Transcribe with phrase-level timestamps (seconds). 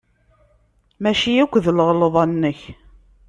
[1.01, 2.59] Maci akk d lɣelḍa-nnek.